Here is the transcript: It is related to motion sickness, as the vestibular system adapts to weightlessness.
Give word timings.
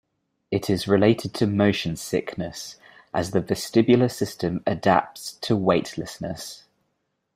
It 0.49 0.67
is 0.67 0.87
related 0.87 1.31
to 1.35 1.45
motion 1.45 1.95
sickness, 1.95 2.77
as 3.13 3.29
the 3.29 3.39
vestibular 3.39 4.11
system 4.11 4.63
adapts 4.65 5.33
to 5.41 5.55
weightlessness. 5.55 6.63